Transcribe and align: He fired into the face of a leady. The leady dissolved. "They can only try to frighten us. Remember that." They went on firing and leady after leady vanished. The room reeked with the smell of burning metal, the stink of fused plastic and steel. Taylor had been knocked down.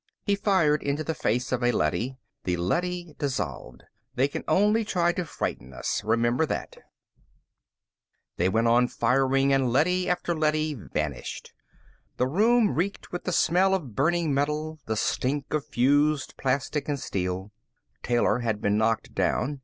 He 0.23 0.33
fired 0.33 0.81
into 0.81 1.03
the 1.03 1.13
face 1.13 1.51
of 1.51 1.63
a 1.63 1.71
leady. 1.71 2.17
The 2.43 2.57
leady 2.57 3.13
dissolved. 3.19 3.83
"They 4.15 4.27
can 4.27 4.43
only 4.47 4.83
try 4.83 5.11
to 5.13 5.25
frighten 5.25 5.73
us. 5.75 6.03
Remember 6.03 6.47
that." 6.47 6.75
They 8.37 8.49
went 8.49 8.65
on 8.67 8.87
firing 8.87 9.53
and 9.53 9.71
leady 9.71 10.09
after 10.09 10.33
leady 10.33 10.73
vanished. 10.73 11.53
The 12.17 12.25
room 12.25 12.73
reeked 12.73 13.11
with 13.11 13.25
the 13.25 13.31
smell 13.31 13.75
of 13.75 13.93
burning 13.93 14.33
metal, 14.33 14.79
the 14.87 14.97
stink 14.97 15.53
of 15.53 15.67
fused 15.67 16.35
plastic 16.35 16.89
and 16.89 16.99
steel. 16.99 17.51
Taylor 18.01 18.39
had 18.39 18.59
been 18.59 18.79
knocked 18.79 19.13
down. 19.13 19.59